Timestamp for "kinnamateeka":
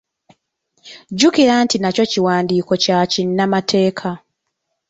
3.11-4.09